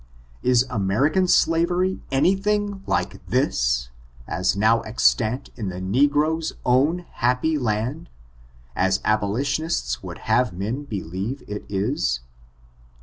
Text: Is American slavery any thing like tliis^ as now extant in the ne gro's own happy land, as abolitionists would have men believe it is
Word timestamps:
Is 0.41 0.65
American 0.67 1.27
slavery 1.27 1.99
any 2.11 2.35
thing 2.35 2.81
like 2.87 3.23
tliis^ 3.27 3.89
as 4.27 4.57
now 4.57 4.81
extant 4.81 5.51
in 5.55 5.69
the 5.69 5.79
ne 5.79 6.07
gro's 6.07 6.53
own 6.65 7.05
happy 7.11 7.55
land, 7.59 8.09
as 8.75 8.99
abolitionists 9.05 10.01
would 10.01 10.17
have 10.25 10.53
men 10.53 10.85
believe 10.85 11.43
it 11.47 11.65
is 11.69 12.21